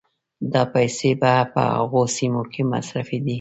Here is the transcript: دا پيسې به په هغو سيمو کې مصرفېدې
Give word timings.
دا 0.53 0.61
پيسې 0.73 1.09
به 1.21 1.33
په 1.53 1.61
هغو 1.77 2.01
سيمو 2.15 2.43
کې 2.51 2.61
مصرفېدې 2.71 3.29